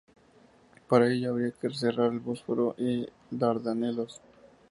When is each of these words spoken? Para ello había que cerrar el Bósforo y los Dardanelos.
Para 0.89 1.11
ello 1.13 1.29
había 1.29 1.51
que 1.51 1.69
cerrar 1.71 2.11
el 2.11 2.17
Bósforo 2.21 2.73
y 2.75 3.01
los 3.01 3.09
Dardanelos. 3.29 4.19